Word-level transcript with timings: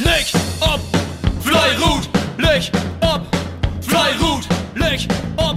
Leg 0.00 0.26
ob, 0.60 0.80
Fleirut, 1.40 2.08
leg 2.36 2.68
ob, 3.00 3.22
Fleirut, 3.80 4.44
leg 4.74 5.06
ob, 5.36 5.56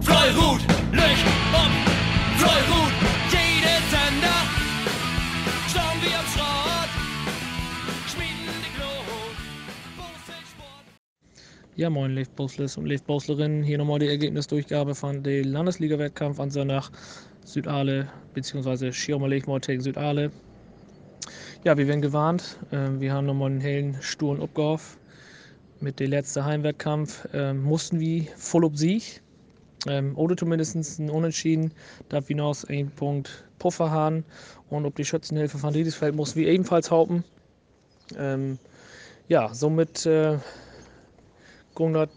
Fleirut, 0.00 0.62
leg 0.92 1.16
ob, 1.52 1.72
Fleirut. 2.38 2.92
Jede 3.30 3.76
Sender, 3.90 4.40
schauen 5.68 6.00
wir 6.00 6.18
am 6.18 6.26
Schrott, 6.32 6.90
schmieden 8.08 8.56
die 8.64 8.72
Glut, 8.78 9.36
Ja, 11.76 11.90
moin, 11.90 12.14
Leif 12.14 12.28
und 12.38 12.86
Leif 12.86 13.02
Boslerinnen. 13.02 13.62
Hier 13.62 13.76
nochmal 13.76 13.98
die 13.98 14.08
Ergebnisdurchgabe 14.08 14.94
von 14.94 15.22
dem 15.22 15.52
Landesliga-Wettkampf 15.52 16.40
an 16.40 16.50
Sonntag 16.50 16.88
Südale, 17.44 18.08
beziehungsweise 18.32 18.90
Schirmer 18.94 19.28
Lechmord 19.28 19.66
gegen 19.66 19.82
Südale. 19.82 20.32
Ja, 21.66 21.76
wir 21.76 21.88
werden 21.88 22.00
gewarnt. 22.00 22.58
Ähm, 22.70 23.00
wir 23.00 23.12
haben 23.12 23.26
nochmal 23.26 23.50
einen 23.50 23.60
hellen, 23.60 23.96
sturen 24.00 24.40
Upgauf. 24.40 24.98
Mit 25.80 25.98
dem 25.98 26.10
letzten 26.10 26.44
Heimwettkampf 26.44 27.26
ähm, 27.34 27.60
mussten 27.64 27.98
wir 27.98 28.22
voll 28.36 28.64
ob 28.64 28.78
Sieg. 28.78 29.20
Ähm, 29.88 30.16
oder 30.16 30.36
zumindest 30.36 30.76
ein 30.76 31.10
Unentschieden, 31.10 31.72
da 32.08 32.28
wir 32.28 32.36
noch 32.36 32.62
einen 32.68 32.92
Punkt 32.92 33.48
Puffer 33.58 33.90
haben. 33.90 34.24
Und 34.70 34.86
ob 34.86 34.94
die 34.94 35.04
Schützenhilfe 35.04 35.58
von 35.58 35.74
Riedisfeld 35.74 36.14
mussten 36.14 36.38
wir 36.38 36.46
ebenfalls 36.46 36.88
haupten. 36.92 37.24
Ähm, 38.16 38.60
ja, 39.26 39.52
somit 39.52 40.06
äh, 40.06 40.38
ging 41.74 41.94
das 41.94 42.08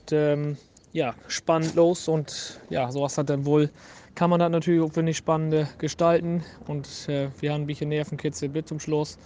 ja, 0.93 1.15
spannend 1.27 1.73
los 1.73 2.07
und 2.07 2.59
ja, 2.69 2.91
sowas 2.91 3.17
hat 3.17 3.31
dann 3.31 3.47
wohl, 3.47 3.71
kann 4.15 4.29
man 4.29 4.39
das 4.39 4.51
natürlich 4.51 4.81
auch 4.81 4.95
wenig 4.95 5.17
spannend 5.17 5.79
gestalten 5.79 6.43
und 6.67 6.87
äh, 7.07 7.29
wir 7.39 7.53
haben 7.53 7.63
ein 7.63 7.67
bisschen 7.67 7.89
Nervenkitzel 7.89 8.49
bis 8.49 8.65
zum 8.65 8.79
Schluss. 8.79 9.17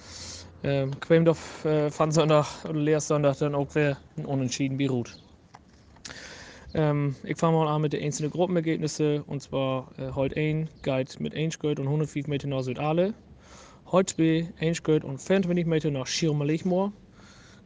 Ähm, 0.64 0.98
Quemdorf 1.00 1.66
äh, 1.66 1.90
fand 1.90 2.14
Sonntag 2.14 2.64
oder 2.64 2.80
Leers 2.80 3.08
Sonntag 3.08 3.38
dann 3.40 3.56
auch 3.56 3.68
wer 3.74 3.98
ein 4.18 4.26
Unentschieden 4.26 4.78
beruht. 4.78 5.18
Ähm, 6.74 7.16
ich 7.24 7.38
fange 7.38 7.58
mal 7.58 7.68
an 7.68 7.82
mit 7.82 7.94
den 7.94 8.04
einzelnen 8.04 8.32
Gruppenergebnissen 8.32 9.22
und 9.24 9.42
zwar 9.42 9.92
äh, 9.98 10.12
heute 10.12 10.38
1 10.38 10.70
geht 10.82 11.20
mit 11.20 11.36
1 11.36 11.60
Geld 11.60 11.80
und 11.80 11.88
105 11.88 12.28
Meter 12.28 12.48
nach 12.48 12.64
Südale. 12.64 13.14
Heute 13.92 14.16
2 14.16 14.54
1 14.60 14.84
Geld 14.84 15.04
und 15.04 15.22
25 15.22 15.66
Meter 15.66 15.92
nach 15.92 16.08
Schirmer 16.08 16.48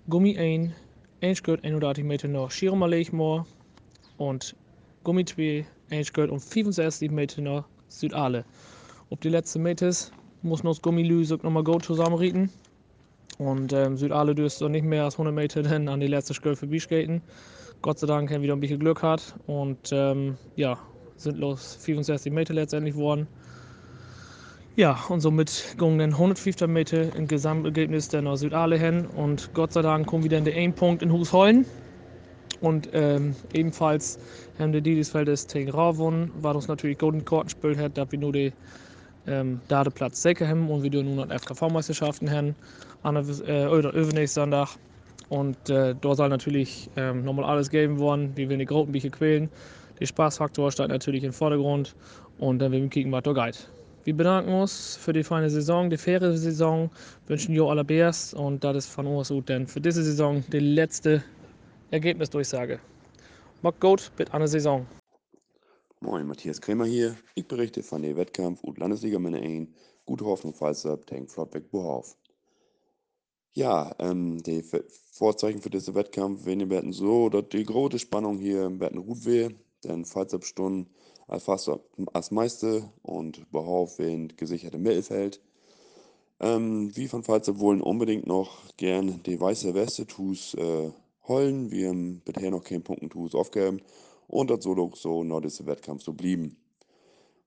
Gummi 0.09 0.37
1 0.37 0.73
1 1.21 1.43
Geld 1.43 1.63
31 1.63 2.03
Meter 2.03 2.27
nach 2.27 2.51
Schirmer 2.51 3.45
und 4.17 4.55
Gummi 5.03 5.23
2 5.23 5.65
1 5.89 6.13
Geld 6.13 6.29
und 6.31 6.39
65 6.39 7.11
Meter 7.11 7.41
nach 7.41 7.65
Südale. 7.87 8.45
Ob 9.09 9.21
die 9.21 9.29
letzten 9.29 9.63
Meters 9.63 10.11
muss 10.41 10.63
noch 10.63 10.71
das 10.71 10.81
Gummilüse 10.81 11.35
nochmal 11.41 11.63
gut 11.63 11.85
zusammenrieten. 11.85 12.49
Und 13.37 13.71
ähm, 13.73 13.97
Südale 13.97 14.33
dürfte 14.33 14.69
nicht 14.69 14.83
mehr 14.83 15.03
als 15.03 15.15
100 15.15 15.33
Meter 15.33 15.63
dann 15.63 15.87
an 15.87 15.99
die 15.99 16.07
letzte 16.07 16.33
Schöl 16.33 16.55
vorbeiskaten. 16.55 17.21
Gott 17.81 17.99
sei 17.99 18.07
Dank 18.07 18.29
haben 18.29 18.37
wir 18.37 18.43
wieder 18.43 18.55
ein 18.55 18.59
bisschen 18.59 18.79
Glück 18.79 19.03
hat 19.03 19.35
und 19.45 19.91
ähm, 19.91 20.37
ja, 20.55 20.79
sind 21.15 21.37
los 21.37 21.77
65 21.81 22.33
Meter 22.33 22.53
letztendlich 22.53 22.95
geworden. 22.95 23.27
Ja, 24.75 24.99
und 25.09 25.21
somit 25.21 25.75
gingen 25.77 25.99
dann 25.99 26.13
150 26.13 26.67
Meter 26.67 27.15
im 27.15 27.27
Gesamtergebnis 27.27 28.11
nach 28.11 28.37
Südale 28.37 28.77
hin 28.77 29.05
und 29.05 29.53
Gott 29.53 29.73
sei 29.73 29.81
Dank 29.81 30.07
kommen 30.07 30.23
wir 30.23 30.29
dann 30.29 30.45
der 30.45 30.55
einen 30.55 30.73
Punkt 30.73 31.01
in 31.01 31.11
Hus 31.11 31.33
Heulen. 31.33 31.65
Und 32.61 32.89
ähm, 32.93 33.35
ebenfalls 33.53 34.19
haben 34.57 34.71
die 34.71 34.81
Didisfeldes 34.81 35.47
gewonnen, 35.47 36.31
was 36.41 36.55
uns 36.55 36.67
natürlich 36.67 36.97
Golden 36.97 37.23
Karten 37.23 37.45
gespielt 37.47 37.77
hat, 37.77 37.97
da 37.97 38.11
wir 38.11 38.19
nur 38.19 38.33
die 38.33 38.51
ähm, 39.27 39.59
da 39.67 39.83
den 39.83 39.93
Platz 39.93 40.21
sicher 40.21 40.47
haben 40.47 40.69
und 40.69 40.83
wir 40.83 41.03
nun 41.03 41.15
noch 41.17 41.29
FKV-Meisterschaften 41.29 42.31
haben 42.31 42.55
an 43.03 43.15
der, 43.15 43.25
äh, 43.47 43.65
übernächsten 43.65 44.43
Sonntag. 44.43 44.69
Und 45.29 45.69
äh, 45.69 45.93
dort 45.99 46.17
soll 46.17 46.29
natürlich 46.29 46.89
ähm, 46.95 47.25
nochmal 47.25 47.45
alles 47.45 47.69
geben 47.69 47.99
worden, 47.99 48.31
wir 48.35 48.47
die 48.59 48.65
Groten 48.65 48.93
bisschen 48.93 49.11
quälen. 49.11 49.49
Der 49.99 50.05
Spaßfaktor 50.05 50.71
steht 50.71 50.87
natürlich 50.87 51.23
im 51.23 51.33
Vordergrund 51.33 51.95
und 52.37 52.59
dann 52.59 52.71
werden 52.71 52.83
wir 52.83 52.89
kicken, 52.89 53.11
was 53.11 53.23
da 53.23 53.33
geht. 53.33 53.67
Wir 54.05 54.15
bedanken 54.15 54.53
uns 54.53 54.95
für 54.95 55.11
die 55.11 55.23
feine 55.23 55.49
Saison, 55.49 55.89
die 55.89 55.97
faire 55.97 56.37
Saison, 56.37 56.89
wünschen 57.27 57.53
dir 57.53 57.65
allerbest 57.65 58.33
und 58.35 58.63
das 58.63 58.77
ist 58.77 58.89
von 58.89 59.05
uns 59.05 59.27
gut, 59.27 59.49
denn 59.49 59.67
für 59.67 59.81
diese 59.81 60.01
Saison 60.01 60.45
die 60.49 60.59
letzte 60.59 61.23
Ergebnisdurchsage. 61.91 62.79
Bis 63.61 64.29
an 64.31 64.39
der 64.39 64.47
Saison. 64.47 64.85
Moin, 66.01 66.27
Matthias 66.27 66.61
Krämer 66.61 66.85
hier. 66.85 67.15
Ich 67.33 67.47
berichte 67.47 67.81
von 67.81 68.01
dem 68.01 68.17
Wettkampf 68.17 68.63
und 68.63 68.77
Landesliga 68.77 69.19
Männer 69.19 69.39
1, 69.39 69.69
Gute 70.05 70.25
Hoffnung 70.25 70.53
Falsterb, 70.53 71.07
Tank 71.07 71.31
Flottbeck 71.31 71.71
Bohauf. 71.71 72.15
Ja, 73.53 73.95
ähm, 73.99 74.43
die 74.43 74.63
Vorzeichen 75.11 75.61
für 75.61 75.69
diesen 75.69 75.95
Wettkampf 75.95 76.45
werden 76.45 76.69
werden 76.69 76.93
so, 76.93 77.29
dass 77.29 77.49
die 77.49 77.63
große 77.63 77.99
Spannung 77.99 78.37
hier 78.37 78.69
Betten 78.69 79.05
gut 79.05 79.25
wäre, 79.25 79.53
denn 79.83 80.05
Falsterb 80.05 80.45
Stunden 80.45 80.89
als 81.27 81.45
fast 81.45 81.71
als 82.13 82.31
Meister 82.31 82.93
und 83.01 83.49
Behauf 83.51 83.97
werden 83.97 84.35
gesichert 84.37 84.77
Mittelfeld. 84.77 85.41
Ähm, 86.39 86.95
wie 86.95 87.07
von 87.07 87.23
Falsterb 87.23 87.59
wollen 87.59 87.81
unbedingt 87.81 88.27
noch 88.27 88.59
gern 88.77 89.23
die 89.23 89.41
weiße 89.41 89.73
Weste 89.73 90.05
tus 90.05 90.53
äh, 90.53 90.91
holen. 91.27 91.71
Wir 91.71 91.89
haben 91.89 92.21
bisher 92.25 92.51
noch 92.51 92.63
keinen 92.63 92.83
Punkten 92.83 93.09
tus 93.09 93.35
aufgegeben 93.35 93.81
und 94.27 94.49
das 94.49 94.63
soll 94.63 94.79
auch 94.79 94.95
so 94.95 95.23
noch 95.23 95.41
dieser 95.41 95.65
Wettkampf 95.65 96.03
so 96.03 96.13
blieben. 96.13 96.57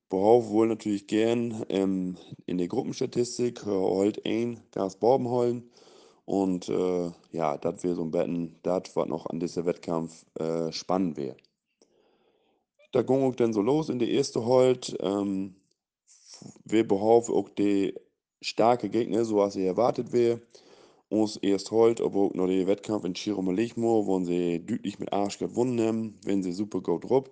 Behauf 0.08 0.48
wohl 0.50 0.66
natürlich 0.66 1.06
gern 1.06 1.64
ähm, 1.68 2.16
in 2.46 2.58
der 2.58 2.68
Gruppenstatistik 2.68 3.64
holt 3.64 4.26
ein 4.26 4.60
Gas 4.72 4.96
Borben 4.96 5.28
holen 5.28 5.70
und 6.24 6.68
äh, 6.68 7.10
ja, 7.32 7.58
das 7.58 7.82
wäre 7.82 7.94
so 7.94 8.02
ein 8.02 8.10
Betten, 8.10 8.56
das 8.62 8.94
was 8.94 9.08
noch 9.08 9.26
an 9.26 9.40
diesem 9.40 9.66
Wettkampf 9.66 10.24
äh, 10.38 10.70
spannend 10.72 11.16
wäre. 11.16 11.36
Da 12.92 13.02
ging 13.02 13.22
auch 13.22 13.34
dann 13.34 13.52
so 13.52 13.62
los 13.62 13.88
in 13.88 13.98
der 13.98 14.10
ersten 14.10 14.44
Holt. 14.44 14.96
Ähm, 15.00 15.54
wir 16.64 16.86
behaupten 16.86 17.32
auch 17.32 17.48
die 17.48 17.94
starke 18.40 18.88
Gegner, 18.88 19.24
so 19.24 19.42
als 19.42 19.54
sie 19.54 19.66
erwartet 19.66 20.12
wäre. 20.12 20.40
Uns 21.10 21.36
erst 21.38 21.72
aber 22.00 22.20
auch 22.20 22.34
noch 22.34 22.46
der 22.46 22.68
Wettkampf 22.68 23.04
in 23.04 23.14
Lechmo, 23.56 24.06
wo 24.06 24.20
sie 24.20 24.64
deutlich 24.64 25.00
mit 25.00 25.12
Arsch 25.12 25.38
gewonnen 25.38 25.80
haben, 25.80 26.18
wenn 26.24 26.44
sie 26.44 26.52
super 26.52 26.80
gut 26.80 27.10
drauf. 27.10 27.24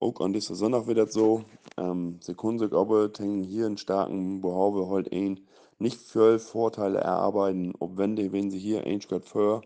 Auch 0.00 0.20
an 0.20 0.32
dieser 0.32 0.54
Sonntag 0.54 0.86
das 0.94 1.12
so. 1.12 1.44
Ähm, 1.76 2.16
sie 2.20 2.34
können 2.34 2.58
sich 2.58 2.72
aber 2.72 3.10
hier 3.18 3.66
einen 3.66 3.76
starken 3.76 4.40
Behaupte 4.40 4.88
halt 4.88 5.12
ein 5.12 5.40
nicht 5.78 6.00
viel 6.00 6.38
Vorteile 6.38 7.00
erarbeiten, 7.00 7.74
ob 7.78 7.98
wenn, 7.98 8.16
die, 8.16 8.32
wenn 8.32 8.50
sie 8.50 8.58
hier 8.58 8.84
ein 8.86 9.02
Schritt 9.02 9.26
für 9.26 9.60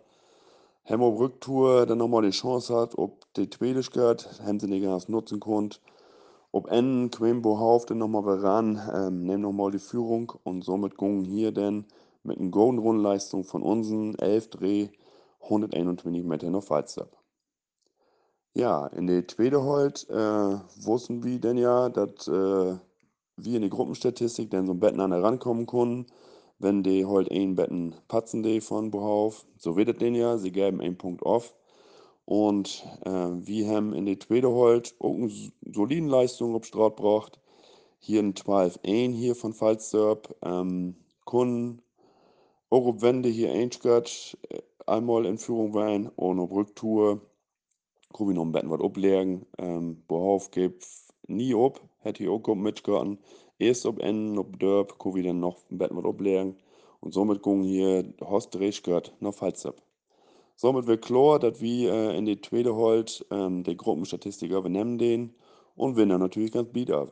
Hemmo 0.82 1.10
Rücktour 1.10 1.86
dann 1.86 1.98
nochmal 1.98 2.22
die 2.22 2.30
Chance 2.30 2.74
hat, 2.74 2.98
ob 2.98 3.32
die 3.34 3.48
zweite 3.48 3.84
Schritt, 3.84 4.28
haben 4.44 4.58
sie 4.58 4.66
nicht 4.66 4.84
ganz 4.84 5.08
nutzen 5.08 5.38
konnte. 5.38 5.78
Ob 6.50 6.70
N, 6.72 7.10
Quimbo 7.12 7.58
Hauf 7.60 7.86
dann 7.86 7.98
nochmal 7.98 8.38
ran, 8.38 8.80
ähm, 8.92 9.22
nehmen 9.22 9.42
nochmal 9.42 9.70
die 9.70 9.78
Führung 9.78 10.32
und 10.42 10.64
somit 10.64 10.98
gingen 10.98 11.24
hier 11.24 11.52
dann 11.52 11.84
mit 12.24 12.38
einer 12.38 12.50
Golden 12.50 12.78
Run 12.78 12.98
Leistung 12.98 13.44
von 13.44 13.62
unseren 13.62 14.14
11 14.16 14.48
Dreh 14.50 14.88
121 15.42 16.24
Meter 16.24 16.50
noch 16.50 16.64
Falster. 16.64 17.08
Ja, 18.54 18.86
in 18.86 19.06
der 19.06 19.24
halt 19.64 20.08
äh, 20.08 20.84
wussten 20.84 21.22
wir 21.24 21.40
denn 21.40 21.58
ja, 21.58 21.88
dass 21.88 22.28
äh, 22.28 22.78
wir 23.36 23.56
in 23.56 23.62
die 23.62 23.70
Gruppenstatistik 23.70 24.50
dann 24.50 24.66
so 24.66 24.72
ein 24.72 24.80
Betten 24.80 25.00
an 25.00 25.12
rankommen 25.12 25.66
können, 25.66 26.06
wenn 26.58 26.82
die 26.82 27.04
halt 27.04 27.30
ein 27.32 27.56
Betten 27.56 27.94
patzen 28.06 28.42
die 28.42 28.60
von 28.60 28.90
Behauf. 28.90 29.44
So 29.58 29.76
wird 29.76 29.88
es 29.88 29.98
denn 29.98 30.14
ja, 30.14 30.38
sie 30.38 30.52
geben 30.52 30.80
einen 30.80 30.98
Punkt 30.98 31.24
auf. 31.24 31.54
Und 32.24 32.86
äh, 33.04 33.10
wir 33.10 33.68
haben 33.68 33.92
in 33.92 34.06
der 34.06 34.20
zweiten 34.20 34.54
halt 34.54 34.94
auch 35.00 35.14
eine 35.14 35.30
solide 35.72 36.06
Leistung 36.06 36.54
auf 36.54 36.64
Straat 36.64 36.96
gebracht. 36.96 37.40
Hier 37.98 38.20
ein 38.20 38.34
12-1 38.34 39.12
hier 39.12 39.34
von 39.34 39.52
Falsterb. 39.52 40.34
Ähm, 40.42 40.96
können 41.26 41.82
auch 42.74 42.86
ob 42.86 43.02
Wende 43.02 43.28
hier 43.28 43.52
einschgert, 43.52 44.36
äh, 44.48 44.60
einmal 44.86 45.26
in 45.26 45.38
Führung 45.38 45.74
waren 45.74 46.08
und 46.08 46.40
auf 46.40 46.50
Rücktour 46.50 47.20
kann 48.12 48.28
ich 48.28 48.34
noch 48.34 48.44
ein 48.44 48.52
bisschen 48.52 48.70
was 48.70 48.80
ablegen. 48.80 49.46
Ähm, 49.58 50.02
Behauf 50.08 50.50
gibt 50.50 50.84
nie 51.28 51.54
ob, 51.54 51.80
hätte 52.00 52.24
ich 52.24 52.28
auch 52.28 52.40
gut 52.40 52.58
mitgehalten. 52.58 53.18
Erst 53.58 53.86
ob 53.86 54.00
Enden, 54.00 54.38
ob 54.38 54.58
Dörp, 54.58 54.98
kann 54.98 55.16
ich 55.16 55.24
dann 55.24 55.38
noch 55.38 55.58
ein 55.70 55.78
bisschen 55.78 55.96
was 55.96 56.04
ablegen. 56.04 56.56
Und 57.00 57.14
somit 57.14 57.42
gehen 57.42 57.62
hier 57.62 58.12
Horst 58.20 58.54
Drehschgert 58.54 59.14
nach 59.20 59.34
Falzab. 59.34 59.80
Somit 60.56 60.86
wird 60.88 61.04
klar, 61.04 61.38
dass 61.38 61.60
wir 61.60 61.92
äh, 61.92 62.18
in 62.18 62.26
die 62.26 62.40
zweite 62.40 62.74
halt 62.74 63.24
ähm, 63.30 63.62
die 63.62 63.76
Gruppenstatistiker 63.76 64.58
übernehmen 64.58 64.98
den 64.98 65.34
und 65.76 65.96
wir 65.96 66.06
dann 66.06 66.20
natürlich 66.20 66.52
ganz 66.52 66.72
bieder. 66.72 67.08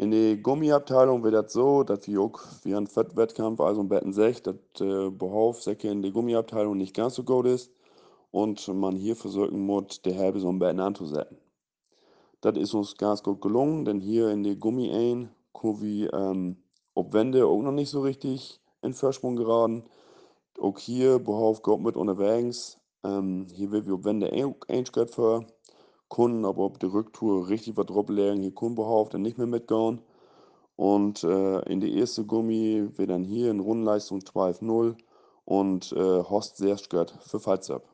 In 0.00 0.12
der 0.12 0.38
Gummiabteilung 0.38 1.22
wird 1.22 1.34
das 1.34 1.52
so, 1.52 1.82
dass 1.82 2.08
wir 2.08 2.22
auch 2.22 2.40
wie 2.62 2.74
ein 2.74 2.88
Wettkampf, 2.88 3.60
also 3.60 3.82
im 3.82 3.90
Betten 3.90 4.14
6, 4.14 4.42
dass 4.44 4.56
äh, 4.80 5.10
Behauf 5.10 5.66
in 5.66 6.00
der 6.00 6.10
Gummiabteilung 6.10 6.78
nicht 6.78 6.96
ganz 6.96 7.16
so 7.16 7.22
gut 7.22 7.44
ist 7.44 7.70
und 8.30 8.66
man 8.68 8.96
hier 8.96 9.14
versuchen 9.14 9.60
muss, 9.60 10.00
die 10.00 10.16
halbe 10.16 10.40
so 10.40 10.48
ein 10.48 10.58
Betten 10.58 10.80
anzusetzen. 10.80 11.36
Das 12.40 12.56
ist 12.56 12.72
uns 12.72 12.96
ganz 12.96 13.22
gut 13.22 13.42
gelungen, 13.42 13.84
denn 13.84 14.00
hier 14.00 14.30
in 14.30 14.42
der 14.42 14.56
Gummi 14.56 14.90
ein, 14.90 15.28
wir 15.82 16.14
ähm, 16.14 16.56
ob 16.94 17.12
Wände 17.12 17.44
auch 17.44 17.60
noch 17.60 17.70
nicht 17.70 17.90
so 17.90 18.00
richtig 18.00 18.58
in 18.80 18.94
Vorsprung 18.94 19.36
geraten. 19.36 19.84
auch 20.58 20.78
hier 20.78 21.18
behauf 21.18 21.60
Gott 21.60 21.82
mit 21.82 21.96
unterwegs. 21.96 22.78
Ähm, 23.04 23.48
hier 23.52 23.70
will 23.70 23.84
wir 23.84 23.96
auf 23.96 24.04
Wende 24.04 24.32
eingestellt 24.32 25.10
für. 25.10 25.44
Kunden 26.10 26.44
aber 26.44 26.64
auf 26.64 26.76
der 26.76 26.92
Rücktour 26.92 27.48
richtig 27.48 27.78
was 27.78 27.86
drauf 27.86 28.10
legen. 28.10 28.42
Hier 28.42 28.54
können 28.54 28.76
dann 28.76 29.22
nicht 29.22 29.38
mehr 29.38 29.46
mitgehen. 29.46 30.02
Und 30.76 31.24
äh, 31.24 31.60
in 31.70 31.80
die 31.80 31.96
erste 31.96 32.26
Gummi 32.26 32.88
wird 32.96 33.10
dann 33.10 33.24
hier 33.24 33.50
in 33.50 33.60
Rundenleistung 33.60 34.18
12-0 34.20 34.96
und 35.44 35.92
äh, 35.92 35.96
Horst 35.96 36.56
sehr 36.56 36.76
gehört 36.88 37.16
für 37.22 37.38
Fallsab. 37.38 37.84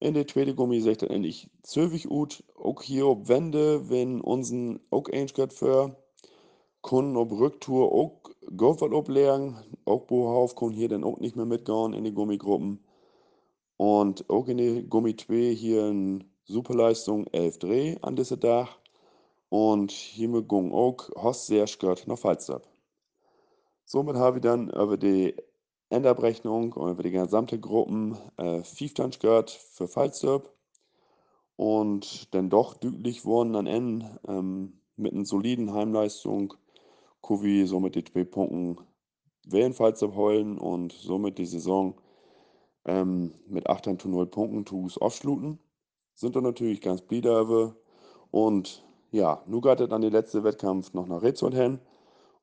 In 0.00 0.14
der 0.14 0.26
zweiten 0.26 0.56
Gummi 0.56 0.80
sagt 0.80 1.02
er 1.02 1.10
endlich 1.10 1.48
zöwig 1.62 2.04
gut, 2.04 2.42
auch 2.56 2.82
hier 2.82 3.06
auf 3.06 3.28
Wände, 3.28 3.88
wenn 3.88 4.20
unseren 4.20 4.80
auch 4.90 5.08
eingestellt 5.08 5.52
für 5.52 5.96
Kunden 6.82 7.16
auf 7.16 7.30
Rücktour 7.30 7.92
auch 7.92 8.20
Golf 8.56 8.80
was 8.80 8.92
ablernen, 8.92 9.58
auch 9.84 10.06
Bohauf 10.06 10.56
können 10.56 10.72
hier 10.72 10.88
dann 10.88 11.04
auch 11.04 11.18
nicht 11.18 11.36
mehr 11.36 11.46
mitgehen 11.46 11.92
in 11.92 12.04
die 12.04 12.14
Gummigruppen. 12.14 12.84
Und 13.76 14.28
auch 14.28 14.48
in 14.48 14.56
der 14.56 14.82
Gummi 14.82 15.14
2 15.14 15.54
hier 15.54 15.88
in 15.88 16.24
Superleistung 16.48 17.26
11 17.26 17.58
Dreh 17.58 17.96
an 18.00 18.16
diesem 18.16 18.40
Tag. 18.40 18.68
Und 19.50 19.90
hiermit 19.90 20.48
ging 20.48 20.72
auch 20.72 21.10
Horst 21.14 21.46
sehr 21.46 21.66
gehört 21.66 22.06
nach 22.06 22.18
Falstab. 22.18 22.66
Somit 23.84 24.16
habe 24.16 24.38
ich 24.38 24.42
dann 24.42 24.70
über 24.70 24.96
die 24.96 25.36
Endabrechnung 25.90 26.72
und 26.72 26.90
über 26.90 27.02
die 27.02 27.10
gesamte 27.10 27.60
Gruppen 27.60 28.16
äh, 28.38 28.62
15 28.62 29.10
gehört 29.20 29.50
für 29.50 29.88
Falstab. 29.88 30.50
Und 31.56 32.34
dann 32.34 32.48
doch 32.48 32.74
deutlich 32.74 33.26
wurden 33.26 33.54
an 33.54 33.66
Ende 33.66 34.18
ähm, 34.26 34.80
mit 34.96 35.12
einer 35.12 35.26
soliden 35.26 35.74
Heimleistung 35.74 36.54
Kuvi 37.20 37.66
somit 37.66 37.94
die 37.94 38.04
zwei 38.04 38.24
Punkte 38.24 38.82
wählen 39.46 39.74
Falstab 39.74 40.14
heulen 40.14 40.56
und 40.56 40.92
somit 40.92 41.36
die 41.36 41.46
Saison 41.46 42.00
ähm, 42.86 43.34
mit 43.46 43.68
8 43.68 44.00
zu 44.00 44.08
0 44.08 44.26
Punkten 44.26 44.64
zu 44.66 44.88
aufschluten 45.00 45.58
sind 46.18 46.34
dann 46.34 46.42
natürlich 46.42 46.80
ganz 46.80 47.00
bliederwe. 47.00 47.76
Und 48.32 48.84
ja, 49.12 49.40
geht 49.46 49.80
es 49.80 49.90
an 49.90 50.02
den 50.02 50.12
letzten 50.12 50.42
Wettkampf 50.44 50.92
noch 50.92 51.06
nach 51.06 51.22
Ritz 51.22 51.40
hin. 51.40 51.78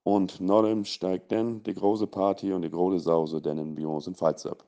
Und 0.04 0.40
Nordem 0.40 0.86
steigt 0.86 1.32
dann 1.32 1.62
die 1.64 1.74
große 1.74 2.08
Party 2.08 2.54
und 2.54 2.62
die 2.62 2.70
große 2.70 3.00
Sause 3.00 3.42
dann 3.42 3.58
in 3.58 3.76
Bions 3.76 4.08
in 4.08 4.16
Pfalz 4.16 4.46
ab. 4.46 4.64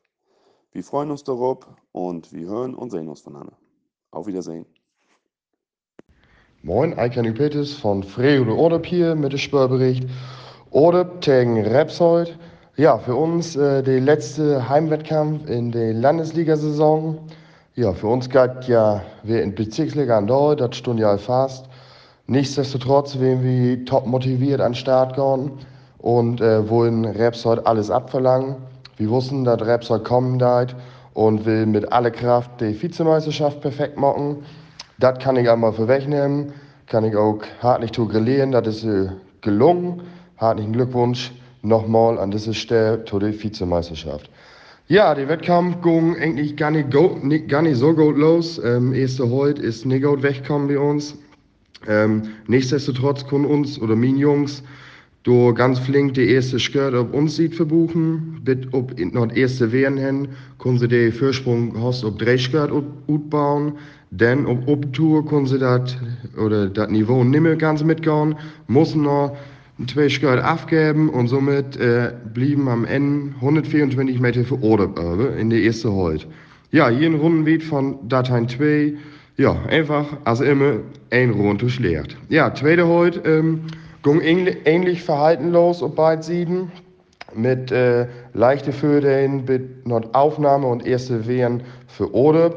Wir 0.72 0.84
freuen 0.84 1.10
uns 1.10 1.24
darauf 1.24 1.60
und 1.94 2.34
wir 2.34 2.48
hören 2.48 2.76
und 2.76 2.92
sehen 2.92 3.08
uns 3.08 3.22
voneinander. 3.22 3.58
Auf 4.12 4.28
Wiedersehen. 4.28 4.66
Moin, 6.62 6.98
Eikan 6.98 7.26
Üpetis 7.26 7.74
von 7.74 8.04
Freule 8.04 8.54
Orderp 8.54 8.86
hier 8.86 9.16
mit 9.16 9.32
dem 9.32 9.40
Spörbericht. 9.40 10.06
Orderp 10.72 11.22
gegen 11.22 11.66
Repsold. 11.66 12.38
Ja, 12.76 12.98
für 12.98 13.16
uns 13.16 13.56
äh, 13.56 13.84
der 13.84 14.02
letzte 14.02 14.68
Heimwettkampf 14.68 15.48
in 15.50 15.72
der 15.72 15.94
Landesliga-Saison. 15.94 17.28
Ja, 17.78 17.94
für 17.94 18.08
uns 18.08 18.28
geht 18.28 18.64
ja, 18.64 19.04
wir 19.22 19.44
in 19.44 19.54
Bezirksliga 19.54 20.18
an 20.18 20.26
dort, 20.26 20.62
das 20.62 20.78
stund 20.78 21.00
ja 21.00 21.16
fast. 21.20 21.68
Nichtsdestotrotz 22.26 23.20
werden 23.20 23.44
wir 23.44 23.86
top 23.86 24.08
motiviert 24.08 24.62
an 24.62 24.72
den 24.72 24.76
Start 24.76 25.16
gehen 25.16 25.52
und 26.00 26.42
äh, 26.42 26.68
wollen 26.68 27.06
Repsol 27.06 27.60
alles 27.60 27.92
abverlangen. 27.92 28.56
Wir 28.98 29.12
wussten, 29.12 29.44
dass 29.44 29.62
Repsol 29.62 30.00
kommen 30.00 30.40
wird 30.40 30.76
und 31.14 31.46
will 31.46 31.68
mit 31.68 31.92
aller 31.92 32.10
Kraft 32.10 32.50
die 32.62 32.82
Vizemeisterschaft 32.82 33.62
perfekt 33.62 33.96
machen. 33.96 34.38
Das 34.98 35.20
kann 35.20 35.36
ich 35.36 35.48
einmal 35.48 35.72
vorwegnehmen, 35.74 36.54
kann 36.88 37.06
ich 37.06 37.16
auch 37.16 37.44
hartlich 37.62 37.92
zu 37.92 38.08
grillieren, 38.08 38.54
das 38.54 38.68
ist 38.70 38.86
äh, 38.86 39.10
gelungen. 39.42 40.02
Hartlichen 40.38 40.74
Glückwunsch 40.74 41.32
nochmal 41.62 42.18
an 42.18 42.32
dieser 42.32 42.56
Stelle 42.56 43.06
zur 43.06 43.22
Vizemeisterschaft. 43.22 44.32
Ja, 44.90 45.14
der 45.14 45.28
Wettkampf 45.28 45.82
ging 45.82 46.16
eigentlich 46.16 46.56
gar 46.56 46.72
nicht, 46.72 46.92
go, 46.92 47.20
nicht, 47.22 47.50
gar 47.50 47.62
nicht 47.62 47.76
so 47.76 47.94
gut 47.94 48.18
los. 48.18 48.58
Ähm, 48.64 48.94
erste 48.94 49.30
heute 49.30 49.62
ist 49.62 49.86
nicht 49.86 50.04
gut 50.04 50.24
weggekommen 50.24 50.70
bei 50.70 50.80
uns. 50.80 51.18
Ähm, 51.90 52.22
nichtsdestotrotz 52.48 53.28
können 53.28 53.44
uns 53.44 53.82
oder 53.82 53.98
meine 53.98 54.18
Jungs 54.18 54.64
do 55.24 55.54
ganz 55.54 55.78
flink 55.80 56.14
die 56.14 56.30
erste 56.30 56.58
Skirt 56.58 56.96
auf 56.96 57.12
uns 57.12 57.36
sieht 57.36 57.56
verbuchen. 57.56 58.40
Bit 58.46 58.70
ob 58.72 58.98
noch 58.98 59.30
erste 59.36 59.74
Wehren 59.74 59.98
hin, 59.98 60.30
können 60.58 60.80
sie 60.80 60.88
den 60.88 61.12
Vorsprung 61.12 61.74
hast 61.84 62.06
ob 62.06 62.18
drei 62.18 62.38
Skirt 62.38 62.72
bauen. 63.30 63.74
Denn 64.12 64.46
ob 64.46 64.70
Obtour 64.70 65.28
können 65.28 65.48
sie 65.48 65.60
das 65.60 65.98
oder 66.42 66.70
das 66.70 66.90
Niveau 66.90 67.26
nicht 67.26 67.42
mehr 67.42 67.58
ganz 67.58 67.84
mitgehen, 67.84 68.36
müssen 68.68 69.02
noch 69.02 69.36
zwei 69.86 70.10
Schritt 70.10 70.40
abgeben 70.40 71.10
und 71.10 71.28
somit 71.28 71.78
äh, 71.78 72.14
blieben 72.34 72.68
am 72.68 72.86
Ende 72.86 73.36
124 73.36 74.20
Meter 74.20 74.44
für 74.44 74.62
Orderberbe 74.64 75.36
in 75.40 75.52
der 75.52 75.62
ersten 75.62 75.96
Halt. 75.96 76.28
Ja, 76.72 76.90
hier 76.90 77.10
ein 77.10 77.16
Rundenweg 77.16 77.64
von 77.64 78.10
Dateien 78.10 78.50
2. 78.50 78.94
Ja, 79.38 79.56
einfach, 79.70 80.06
als 80.24 80.42
immer, 80.42 80.80
ein 81.12 81.30
Rund 81.30 81.62
durchleert. 81.62 82.18
Ja, 82.30 82.54
zweite 82.54 82.88
Halt 82.88 83.22
ähm, 83.26 83.68
ging 84.02 84.20
ähnlich 84.66 85.04
verhaltenlos 85.04 85.84
auf 85.84 85.94
beiden 85.94 86.24
Seiten. 86.24 86.72
Mit 87.36 87.72
äh, 87.72 88.08
leichte 88.34 88.74
Fördern, 88.74 89.44
mit 89.46 89.86
noch 89.86 90.14
Aufnahme 90.14 90.66
und 90.66 90.88
erste 90.88 91.28
Wehren 91.28 91.62
für 91.88 92.14
Order. 92.14 92.56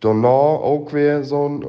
Danach 0.00 0.28
auch 0.62 0.88
wieder 0.92 1.22
so 1.22 1.48
ein 1.48 1.66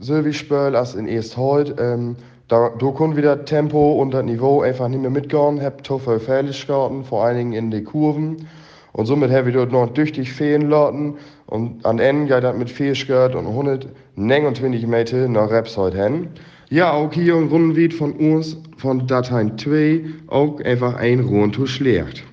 Silvi-Spöll 0.00 0.74
als 0.74 0.94
in 0.94 1.06
erst 1.06 1.36
Halt. 1.36 1.76
Ähm, 1.78 2.16
da, 2.50 2.70
da 2.76 2.90
können 2.90 3.16
wieder 3.16 3.44
Tempo 3.44 3.92
und 3.92 4.10
das 4.10 4.24
Niveau 4.24 4.60
einfach 4.60 4.88
nicht 4.88 5.00
mehr 5.00 5.10
mitgehen. 5.10 5.62
Hab 5.62 5.84
toffe 5.84 6.18
Fähigkeiten, 6.18 7.04
vor 7.04 7.24
allen 7.24 7.38
Dingen 7.38 7.52
in 7.52 7.70
den 7.70 7.84
Kurven. 7.84 8.48
Und 8.92 9.06
somit 9.06 9.30
habe 9.30 9.50
ich 9.50 9.54
dort 9.54 9.70
noch 9.70 9.94
tüchtig 9.94 10.32
fehlen 10.32 10.68
lassen. 10.68 11.14
Und 11.46 11.86
an 11.86 12.00
Ende 12.00 12.34
geht 12.34 12.42
das 12.42 12.56
mit 12.56 12.68
Fähigkeit 12.68 13.36
und 13.36 13.46
129 13.46 14.84
Meter 14.88 15.28
nach 15.28 15.48
Repside 15.48 16.02
hin. 16.02 16.28
Ja, 16.70 16.92
auch 16.92 17.12
hier 17.12 17.36
ein 17.36 17.46
Rundenweg 17.46 17.92
von 17.92 18.12
uns, 18.12 18.56
von 18.76 19.06
Dateien 19.06 19.56
2, 19.56 20.04
auch 20.26 20.60
einfach 20.60 20.96
ein 20.96 21.20
Rund 21.20 21.56
schlecht. 21.68 22.24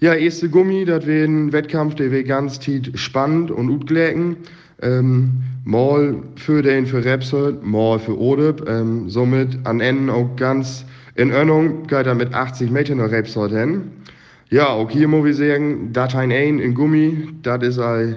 Ja, 0.00 0.14
erste 0.14 0.48
Gummi, 0.48 0.86
das 0.86 1.06
wäre 1.06 1.26
ein 1.26 1.52
Wettkampf, 1.52 1.94
der 1.96 2.10
wäre 2.10 2.24
ganz 2.24 2.58
tief 2.58 2.90
spannend 2.94 3.50
und 3.50 3.68
gut 3.68 3.86
gelegen. 3.86 4.38
Ähm, 4.82 5.42
mal 5.64 6.16
für 6.36 6.62
den 6.62 6.86
für 6.86 7.04
Repsol, 7.04 7.58
mal 7.62 7.98
für 7.98 8.18
Odeb. 8.18 8.68
Ähm, 8.68 9.08
somit 9.08 9.58
an 9.64 9.80
Ende 9.80 10.12
auch 10.12 10.34
ganz 10.36 10.84
in 11.14 11.32
Ordnung, 11.32 11.86
geht 11.86 12.06
er 12.06 12.14
mit 12.14 12.32
80 12.34 12.70
Metern 12.70 12.98
nach 12.98 13.10
Repsol 13.10 13.50
hin. 13.50 13.90
Ja, 14.50 14.68
auch 14.68 14.90
hier 14.90 15.08
muss 15.08 15.28
ich 15.28 15.36
sagen, 15.36 15.92
Dateien 15.92 16.32
1 16.32 16.62
in 16.62 16.74
Gummi, 16.74 17.28
das 17.42 17.62
ist 17.62 17.78
ein 17.78 18.16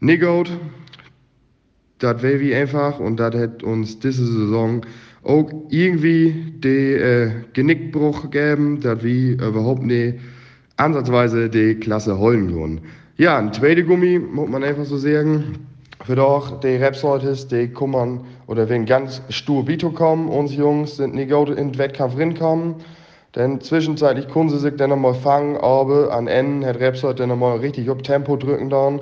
nicht 0.00 0.22
gut. 0.22 0.50
Das 1.98 2.22
wäre 2.22 2.40
wie 2.40 2.54
einfach 2.54 3.00
und 3.00 3.18
das 3.18 3.34
hat 3.34 3.62
uns 3.62 3.98
diese 3.98 4.26
Saison 4.26 4.82
auch 5.22 5.50
irgendwie 5.70 6.52
den 6.62 7.00
äh, 7.00 7.30
Genickbruch 7.54 8.30
gegeben, 8.30 8.80
dass 8.80 9.02
wir 9.02 9.34
überhaupt 9.34 9.82
nicht 9.82 10.18
ansatzweise 10.76 11.48
die 11.48 11.74
Klasse 11.74 12.18
holen 12.18 12.52
können. 12.52 12.80
Ja, 13.16 13.38
ein 13.38 13.52
zweiter 13.52 13.82
Gummi, 13.82 14.18
muss 14.18 14.48
man 14.48 14.62
einfach 14.62 14.84
so 14.84 14.98
sagen 14.98 15.56
für 16.06 16.14
doch 16.14 16.60
die 16.60 16.76
Rapsortes, 16.76 17.48
die 17.48 17.66
kommen 17.66 18.20
oder 18.46 18.68
wenn 18.68 18.86
ganz 18.86 19.20
stur 19.28 19.66
Vito 19.66 19.90
kommen, 19.90 20.28
uns 20.28 20.54
Jungs 20.54 20.96
sind 20.96 21.16
nicht 21.16 21.32
gut 21.32 21.48
in 21.48 21.72
den 21.72 21.78
Wettkampf 21.78 22.16
rinkommen. 22.16 22.76
Denn 23.34 23.60
zwischenzeitlich 23.60 24.28
können 24.28 24.48
sie 24.48 24.60
sich 24.60 24.76
dann 24.76 24.90
nochmal 24.90 25.14
fangen, 25.14 25.56
aber 25.56 26.12
an 26.12 26.28
Ende 26.28 26.68
hat 26.68 26.80
Rapsort 26.80 27.18
dann 27.18 27.30
nochmal 27.30 27.58
richtig 27.58 27.90
auf 27.90 28.02
Tempo 28.02 28.36
drücken 28.36 28.70
dann. 28.70 29.00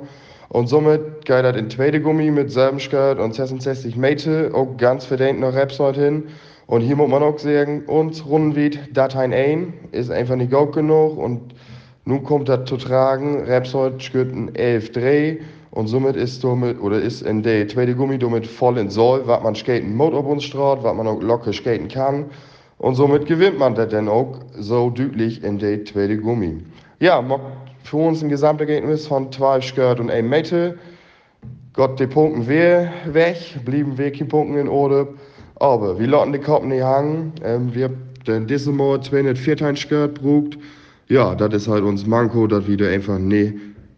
Und 0.49 0.67
somit 0.67 1.25
geht 1.25 1.45
das 1.45 1.55
in 1.55 1.69
zweite 1.69 2.01
Gummi 2.01 2.31
mit 2.31 2.51
selben 2.51 2.79
Skirt 2.79 3.19
und 3.19 3.35
66 3.35 3.95
Meter 3.95 4.49
auch 4.55 4.75
ganz 4.75 5.05
verdient 5.05 5.39
nach 5.39 5.53
Rapsort 5.53 5.97
hin. 5.97 6.23
Und 6.65 6.81
hier 6.81 6.95
muss 6.95 7.09
man 7.09 7.21
auch 7.21 7.37
sagen, 7.37 7.83
uns 7.85 8.25
Rundenwied 8.25 8.97
Dateien 8.97 9.31
1 9.31 9.67
ist 9.91 10.09
einfach 10.09 10.37
nicht 10.37 10.51
gut 10.51 10.73
genug 10.73 11.19
und 11.19 11.53
nun 12.03 12.23
kommt 12.23 12.49
das 12.49 12.67
zu 12.67 12.77
tragen. 12.77 13.43
Rapsort 13.45 14.01
skürt 14.01 14.33
ein 14.33 14.55
11 14.55 14.91
Dreh 14.91 15.37
und 15.75 15.87
somit 15.87 16.15
ist 16.15 16.39
somit, 16.39 16.79
oder 16.79 17.01
ist 17.01 17.21
in 17.21 17.43
der 17.43 17.67
zweite 17.67 17.95
Gummi 17.95 18.17
damit 18.17 18.47
voll 18.47 18.77
in 18.77 18.89
Soll, 18.89 19.27
was 19.27 19.43
man 19.43 19.55
skaten 19.55 19.93
muss 19.93 20.13
auf 20.13 20.25
uns 20.25 20.45
Straat, 20.45 20.81
was 20.83 20.95
man 20.95 21.05
auch 21.05 21.21
locker 21.21 21.51
skaten 21.51 21.89
kann. 21.89 22.25
Und 22.77 22.95
somit 22.95 23.25
gewinnt 23.25 23.59
man 23.59 23.75
das 23.75 23.89
dann 23.89 24.07
auch 24.07 24.39
so 24.57 24.89
deutlich 24.89 25.43
in 25.43 25.59
der 25.59 25.83
zweite 25.83 26.17
Gummi. 26.17 26.63
Ja, 27.01 27.21
für 27.83 27.97
uns 27.97 28.23
ein 28.23 28.29
Gesamtergebnis 28.29 29.05
von 29.05 29.29
12 29.33 29.65
Skirt 29.65 29.99
und 29.99 30.09
1 30.09 30.29
Meter. 30.29 30.75
Gott, 31.73 31.99
die 31.99 32.07
Punkte 32.07 32.47
wäre 32.47 32.89
weg, 33.11 33.35
blieben 33.65 33.97
wir 33.97 34.13
keine 34.13 34.29
Punkte 34.29 34.61
in 34.61 34.69
Orde. 34.69 35.09
Aber 35.57 35.99
wir 35.99 36.07
lassen 36.07 36.31
die 36.31 36.39
Koppen 36.39 36.69
nicht 36.69 36.85
hängen. 36.85 37.33
Ähm, 37.43 37.75
wir 37.75 37.89
haben 38.29 38.47
dieses 38.47 38.73
Mal 38.73 39.01
204 39.01 39.75
Skirt 39.75 40.21
brugt. 40.21 40.57
Ja, 41.09 41.35
das 41.35 41.53
ist 41.53 41.67
halt 41.67 41.83
uns 41.83 42.05
Manko, 42.07 42.47
dass 42.47 42.65
wir 42.65 42.77
da 42.77 42.87
einfach 42.87 43.19
nicht 43.19 43.55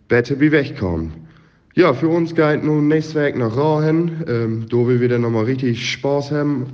besser 0.07 0.39
wie 0.39 0.51
wegkommen. 0.51 1.26
Ja, 1.77 1.93
für 1.93 2.07
uns 2.07 2.33
geht 2.33 2.63
nun 2.63 2.87
nächstes 2.87 3.13
Weg 3.13 3.37
nach 3.37 3.55
Rahen. 3.55 4.23
Ähm, 4.27 4.65
da 4.67 4.77
will 4.77 4.99
wir 4.99 5.09
dann 5.09 5.21
nochmal 5.21 5.43
richtig 5.45 5.91
Spaß 5.91 6.31
haben 6.31 6.65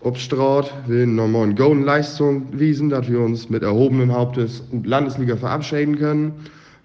auf 0.00 0.16
Straat. 0.16 0.72
Wir 0.86 0.98
will 0.98 1.06
nochmal 1.08 1.42
eine 1.42 1.56
golden 1.56 1.82
Leistung 1.82 2.46
wiesen, 2.52 2.88
dass 2.88 3.10
wir 3.10 3.18
uns 3.18 3.50
mit 3.50 3.64
erhobenen 3.64 4.12
Hauptes 4.12 4.62
und 4.70 4.86
Landesliga 4.86 5.36
verabschieden 5.36 5.98
können. 5.98 6.34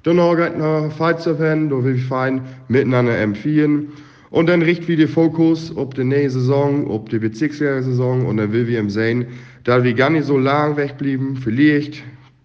Dann 0.02 0.16
geht 0.36 0.58
noch 0.58 0.92
Fights-Fan, 0.92 1.70
da 1.70 1.84
will 1.84 1.98
wir 1.98 2.02
fein 2.02 2.42
miteinander 2.70 3.16
empfehlen. 3.16 3.90
Und 4.32 4.50
dann 4.50 4.64
richten 4.64 4.88
wir 4.88 4.98
den 4.98 5.08
Fokus 5.08 5.72
auf 5.78 5.94
die 5.94 6.06
nächste 6.06 6.40
Saison, 6.40 6.90
auf 6.90 7.06
die 7.06 7.20
Bezirksliga-Saison 7.20 8.26
und 8.26 8.38
dann 8.38 8.52
will 8.52 8.66
wir 8.66 8.80
ihm 8.80 8.90
sehen, 8.90 9.28
da 9.64 9.84
wir 9.84 9.94
gar 9.94 10.10
nicht 10.10 10.26
so 10.26 10.40
lang 10.40 10.76
wegblieben, 10.76 11.36
vielleicht 11.36 12.02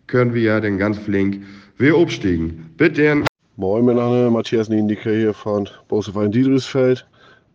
können 0.07 0.35
wir 0.35 0.43
ja 0.43 0.61
dann 0.61 0.77
ganz 0.77 0.99
flink 0.99 1.41
wieder 1.79 1.95
aufsteigen. 1.95 2.69
Bitte. 2.77 3.25
Moin, 3.57 3.85
Name 3.85 4.31
Matthias 4.31 4.69
Niendicke 4.69 5.15
hier 5.15 5.33
von 5.33 5.69
Boseverein 5.87 6.33
Diedrichsfeld 6.33 7.07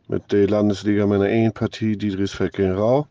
mit 0.07 0.31
der 0.31 0.47
Landesliga 0.47 1.05
meiner 1.05 1.25
1 1.25 1.53
Partie 1.53 1.97
Diedrichsfeld 1.97 2.53
gegen 2.53 2.71
Rau. 2.71 3.05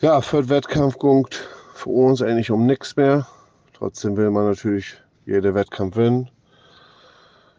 Ja, 0.00 0.22
für 0.22 0.40
den 0.40 0.48
Wettkampf 0.48 0.98
gungt 0.98 1.46
für 1.74 1.90
uns 1.90 2.22
eigentlich 2.22 2.50
um 2.50 2.64
nichts 2.64 2.96
mehr. 2.96 3.26
Trotzdem 3.74 4.16
will 4.16 4.30
man 4.30 4.46
natürlich 4.46 4.96
jeder 5.26 5.54
Wettkampf 5.54 5.96
gewinnen. 5.96 6.30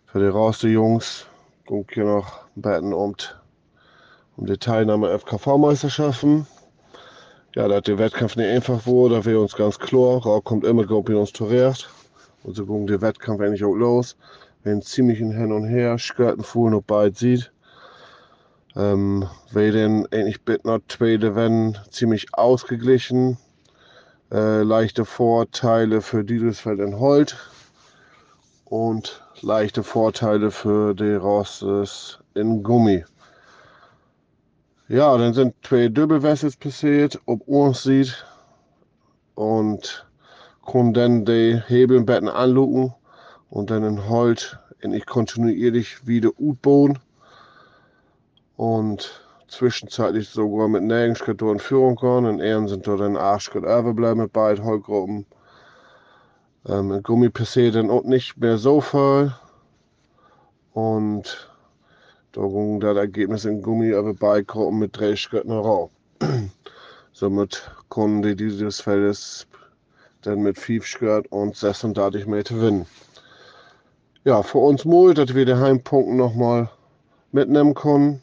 Für 0.08 0.22
die 0.22 0.26
Rauste 0.26 0.70
Jungs 0.70 1.28
gungt 1.68 1.92
hier 1.94 2.06
noch 2.06 2.48
Betten 2.56 2.94
um, 2.94 3.16
um 4.38 4.46
die 4.48 4.58
Teilnahme 4.58 5.16
FKV-Meisterschaften. 5.20 6.48
Ja, 7.54 7.68
da 7.68 7.80
der 7.80 8.00
Wettkampf 8.00 8.38
nicht 8.38 8.50
einfach 8.50 8.88
wurde, 8.88 9.18
da 9.18 9.26
wäre 9.26 9.40
uns 9.40 9.56
ganz 9.56 9.78
klar. 9.78 10.24
Rau 10.26 10.42
kommt 10.42 10.66
immer 10.66 10.84
grob 10.84 11.10
in 11.10 11.16
uns 11.18 11.32
turiert. 11.32 11.88
Und 12.48 12.56
so 12.56 12.66
ging 12.66 12.88
der 12.88 13.02
Wettkampf 13.02 13.42
eigentlich 13.42 13.66
auch 13.66 13.76
los. 13.76 14.16
Wenn 14.64 14.82
ziemlich 14.82 15.18
hin 15.18 15.52
und 15.52 15.66
her, 15.66 15.98
Skirten 16.00 16.46
fuhren 16.46 16.74
und 16.74 16.88
beide 16.88 17.14
sieht. 17.14 17.52
Ähm, 18.74 19.28
wir 19.52 19.74
denn 19.74 20.08
eigentlich 20.12 20.42
bitte 20.44 20.80
zweite 20.88 21.36
wenn 21.36 21.78
ziemlich 21.92 22.34
ausgeglichen. 22.34 23.38
Äh, 24.32 24.62
leichte 24.62 25.04
Vorteile 25.04 26.02
für 26.02 26.24
Diedelsfeld 26.24 26.80
in 26.80 26.98
Holt 26.98 27.36
und 28.64 29.22
leichte 29.42 29.84
Vorteile 29.84 30.50
für 30.50 30.96
die 30.96 31.16
Rosses 31.16 32.20
in 32.34 32.64
Gummi. 32.64 33.04
Ja, 34.88 35.18
dann 35.18 35.34
sind 35.34 35.54
zwei 35.64 35.90
Doppelwessels 35.90 36.56
passiert, 36.56 37.20
ob 37.26 37.46
uns 37.46 37.84
sieht 37.84 38.26
und 39.36 40.07
können 40.68 40.94
dann 40.94 41.26
die 41.26 41.62
Hebelbetten 41.66 42.30
anlucken 42.30 42.94
und 43.50 43.72
dann 43.72 43.84
in 43.84 44.08
Holt 44.10 44.60
in 44.82 44.94
ich 44.94 45.06
kontinuierlich 45.06 46.06
wieder 46.06 46.30
utbauen 46.38 47.00
und 48.58 49.24
zwischenzeitlich 49.48 50.30
sogar 50.30 50.68
mit 50.68 50.84
Nägensschritt 50.84 51.42
in 51.42 51.60
Führung 51.60 51.96
kommen. 51.96 52.36
In 52.36 52.40
Ehren 52.40 52.68
sind 52.68 52.86
dort 52.86 53.02
ein 53.02 53.18
Arschschritt 53.18 53.64
überbleiben 53.64 54.24
mit 54.24 54.34
beiden 54.34 54.64
Heugruppen. 54.64 55.26
Ähm, 56.68 57.02
Gummi 57.02 57.30
passiert 57.30 57.76
dann 57.76 57.90
auch 57.90 58.04
nicht 58.04 58.38
mehr 58.38 58.58
so 58.58 58.82
voll. 58.82 59.34
Und 60.74 61.50
da 62.34 62.42
ging 62.42 62.80
das 62.80 62.98
Ergebnis 62.98 63.46
in 63.46 63.62
Gummi 63.62 63.94
aber 63.94 64.14
beide 64.14 64.46
Gruppen 64.46 64.80
mit 64.80 64.98
drei 64.98 65.16
Schritten 65.16 65.52
raus. 65.52 65.90
Somit 67.14 67.72
konnten 67.90 68.22
die 68.22 68.36
dieses 68.36 68.82
Feldes 68.82 69.48
dann 70.22 70.40
mit 70.40 70.58
5 70.58 70.86
Schritt 70.86 71.32
und 71.32 71.56
36 71.56 72.26
Meter 72.26 72.56
gewinnen. 72.56 72.86
Ja, 74.24 74.44
für 74.44 74.58
uns 74.58 74.86
wohl, 74.86 75.14
dass 75.14 75.34
wir 75.34 75.46
die 75.46 75.56
Heimpunkte 75.56 76.14
nochmal 76.16 76.70
mitnehmen 77.32 77.74
können 77.74 78.22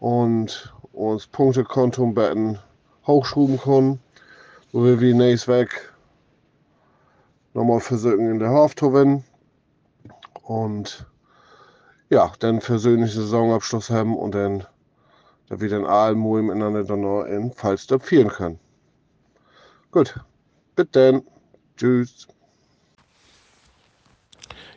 und 0.00 0.74
uns 0.92 1.26
Punktekonto 1.26 2.06
betten 2.08 2.58
hochschruben 3.06 3.58
können, 3.58 4.00
wo 4.72 4.84
wir 4.84 5.00
wie 5.00 5.14
nächstes 5.14 5.48
weg 5.48 5.92
nochmal 7.54 7.80
versuchen 7.80 8.30
in 8.30 8.38
der 8.38 8.50
Haft 8.50 8.80
zu 8.80 8.90
gewinnen 8.90 9.24
und 10.42 11.06
ja, 12.10 12.32
dann 12.38 12.58
persönlichen 12.60 13.20
Saisonabschluss 13.20 13.90
haben 13.90 14.16
und 14.16 14.34
dann, 14.34 14.64
da 15.48 15.60
wir 15.60 15.68
dann 15.68 15.84
allen 15.84 16.18
miteinander 16.18 16.84
dann 16.84 17.02
noch 17.02 17.24
in 17.24 17.52
Falsterb 17.52 18.02
führen 18.02 18.28
können. 18.28 18.58
Gut, 19.90 20.18
bitte, 20.78 21.24
tschüss. 21.76 22.28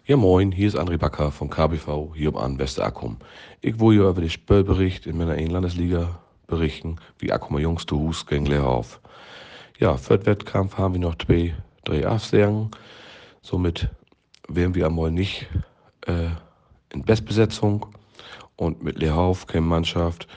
Ja 0.08 0.18
moin, 0.18 0.52
hier 0.52 0.68
ist 0.68 0.76
André 0.76 0.98
Backer 0.98 1.32
vom 1.32 1.48
KBV 1.48 2.16
hier 2.16 2.36
an 2.36 2.58
Westerakkum. 2.58 3.18
Ich 3.62 3.80
will 3.80 3.94
hier 3.94 4.10
über 4.10 4.22
den 4.22 4.32
Spielbericht 4.32 5.06
in 5.06 5.20
meiner 5.20 5.40
Landesliga 5.40 6.20
berichten, 6.48 6.96
wie 7.20 7.32
Akkumer 7.32 7.60
Jungs 7.60 7.86
zu 7.86 8.00
Hus 8.00 8.26
gegen 8.26 8.48
Lehrhof. 8.48 9.00
Ja, 9.78 9.96
für 9.96 10.18
den 10.18 10.26
Wettkampf 10.26 10.76
haben 10.80 10.96
wir 10.96 11.02
noch 11.02 11.14
zwei, 11.20 11.54
drei 11.84 12.08
Aufsagen. 12.08 12.72
Somit 13.44 13.88
wären 14.48 14.74
wir 14.74 14.88
einmal 14.88 15.12
nicht 15.12 15.50
äh, 16.08 16.30
in 16.90 17.04
Bestbesetzung 17.04 17.86
und 18.56 18.82
mit 18.82 18.98
Lehrhof 18.98 19.46
keine 19.46 19.68
Mannschaft, 19.68 20.28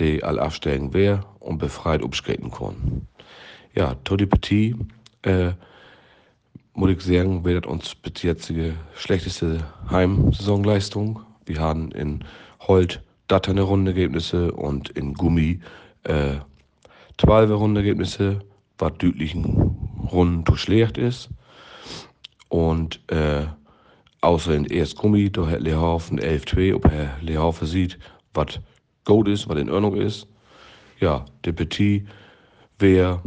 die 0.00 0.24
all 0.24 0.40
aufsteigen 0.40 0.92
wäre 0.92 1.24
und 1.38 1.58
befreit 1.58 2.02
umskaten 2.02 2.50
kann. 2.50 3.06
Ja, 3.72 3.94
Todi 4.02 4.26
Petit, 4.26 4.76
äh, 5.22 5.52
muss 6.74 6.90
ich 6.90 7.02
sagen, 7.02 7.44
wäre 7.44 7.68
uns 7.68 7.94
bis 7.94 8.22
jetzige 8.22 8.74
schlechteste 8.94 9.60
Heimsaisonleistung. 9.90 11.20
Wir 11.44 11.60
haben 11.60 11.90
in 11.92 12.24
Holt 12.66 13.02
datterne 13.28 13.62
Rundenergebnisse 13.62 14.52
und 14.52 14.90
in 14.90 15.14
Gummi 15.14 15.60
äh, 16.04 16.36
12 17.18 17.50
Rundenergebnisse, 17.50 18.40
was 18.78 18.92
deutlichen 18.98 19.44
Runden 20.10 20.46
zu 20.46 20.56
schlecht 20.56 20.98
ist. 20.98 21.28
Und 22.48 23.00
äh, 23.08 23.46
außer 24.20 24.54
in 24.54 24.64
erst 24.64 24.96
Gummi, 24.96 25.30
da 25.30 25.46
hat 25.46 25.60
Lehaufen 25.60 26.18
11-2, 26.20 26.74
ob 26.74 26.90
er 26.92 27.16
Lehaufen 27.20 27.66
sieht, 27.66 27.98
was 28.34 28.60
gut 29.04 29.28
ist, 29.28 29.48
was 29.48 29.58
in 29.58 29.70
Ordnung 29.70 29.96
ist. 29.96 30.26
Ja, 31.00 31.24
der 31.44 31.52
Petit 31.52 32.06
wäre 32.78 33.20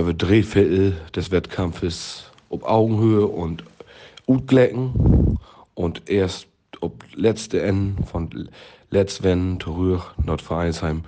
über 0.00 0.14
drei 0.14 0.42
Viertel 0.42 0.96
des 1.14 1.30
Wettkampfes 1.30 2.30
auf 2.50 2.62
Augenhöhe 2.64 3.26
und 3.26 3.64
Utglecken 4.26 5.38
und 5.74 6.08
erst 6.10 6.48
ob 6.80 7.04
letzte 7.14 7.62
Ende 7.62 8.02
von 8.04 8.48
letzten 8.90 9.60
Rühr 9.62 10.04
Nordvereinsheim 10.22 11.04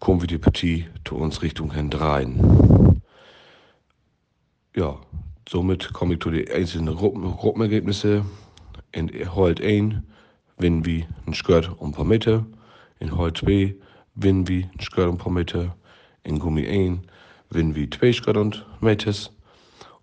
kommen 0.00 0.20
wir 0.20 0.26
die 0.26 0.38
Partie 0.38 0.86
zu 1.04 1.16
uns 1.16 1.42
Richtung 1.42 1.72
Herrn 1.72 1.90
Dreien. 1.90 3.02
Ja, 4.74 4.98
somit 5.48 5.92
komme 5.92 6.14
ich 6.14 6.20
zu 6.20 6.30
den 6.30 6.50
einzelnen 6.50 6.96
Gruppen, 6.96 7.22
Gruppenergebnisse. 7.22 8.24
In 8.92 9.10
Holt 9.34 9.60
1 9.60 9.96
winnen 10.58 10.84
wir 10.84 11.06
ein 11.26 11.34
Skirt 11.34 11.70
ein 11.80 11.92
paar 11.92 12.04
Meter. 12.04 12.44
In 12.98 13.16
Holt 13.16 13.38
2 13.38 13.74
winnen 14.14 14.46
wir 14.48 14.64
ein 14.64 14.80
Skirt 14.80 15.08
ein 15.08 15.18
paar 15.18 15.32
Meter. 15.32 15.74
In 16.22 16.38
Gummi 16.38 16.66
1 16.66 17.00
wir 17.74 17.90
2 17.90 18.12
Skirt 18.12 18.36
und 18.36 18.64
Meters. 18.80 19.32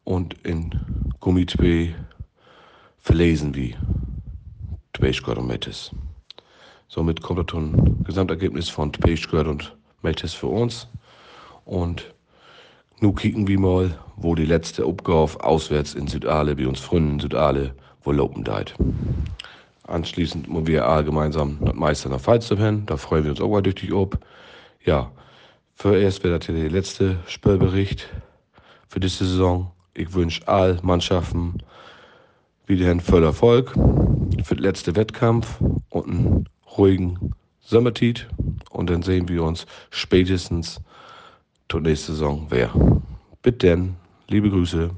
Und 0.03 0.35
in 0.45 0.71
Gummi 1.19 1.45
2 1.45 1.95
verlesen 2.97 3.53
2 4.97 5.13
Skirt 5.13 5.37
und 5.37 5.47
Meters. 5.47 5.91
Somit 6.89 7.21
kommt 7.21 7.49
das 7.49 7.57
ein 7.57 8.03
Gesamtergebnis 8.03 8.67
von 8.69 8.93
2 8.93 9.15
Skirt 9.15 9.47
und 9.47 9.75
Meters 10.01 10.33
für 10.33 10.47
uns. 10.47 10.87
Und 11.63 12.13
nun 12.99 13.15
kicken 13.15 13.47
wir 13.47 13.59
mal, 13.59 13.97
wo 14.17 14.35
die 14.35 14.45
letzte 14.45 14.85
Aufgabe 14.85 15.43
auswärts 15.43 15.93
in 15.93 16.07
Südale, 16.07 16.55
bei 16.55 16.67
uns 16.67 16.79
Freunden 16.81 17.13
in 17.13 17.19
Südale, 17.19 17.75
wo 18.03 18.11
Lopen 18.11 18.43
deit. 18.43 18.73
Anschließend 19.83 20.49
müssen 20.49 20.67
wir 20.67 20.85
alle 20.85 21.05
gemeinsam 21.05 21.57
mit 21.61 21.75
Meister 21.75 22.09
nach 22.09 22.19
Falster 22.19 22.57
hin. 22.57 22.85
Da 22.87 22.97
freuen 22.97 23.23
wir 23.23 23.31
uns 23.31 23.39
auch 23.39 23.49
mal 23.49 23.61
durch 23.61 23.75
die 23.75 23.93
Ob. 23.93 24.19
Ja, 24.83 25.11
vorerst 25.77 26.23
wäre 26.23 26.39
das 26.39 26.47
der 26.47 26.69
letzte 26.69 27.19
Spielbericht 27.27 28.09
für 28.87 28.99
diese 28.99 29.25
Saison. 29.25 29.71
Ich 29.93 30.13
wünsche 30.13 30.47
all 30.47 30.79
Mannschaften 30.81 31.59
wieder 32.65 32.89
einen 32.91 32.99
vollen 32.99 33.23
Erfolg 33.23 33.73
für 34.43 34.55
den 34.55 34.63
letzten 34.63 34.95
Wettkampf 34.95 35.61
und 35.89 36.07
einen 36.07 36.49
ruhigen 36.77 37.33
Sommertit. 37.61 38.27
Und 38.71 38.89
dann 38.89 39.03
sehen 39.03 39.29
wir 39.29 39.43
uns 39.43 39.65
spätestens 39.89 40.81
zur 41.69 41.81
nächsten 41.81 42.13
Saison 42.13 42.47
wer. 42.49 42.71
Bitte 43.41 43.67
denn, 43.67 43.95
liebe 44.27 44.49
Grüße. 44.49 44.89